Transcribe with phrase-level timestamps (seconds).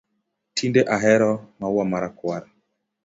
[0.55, 1.29] Tinde ahero
[1.59, 2.43] maua ma rakwar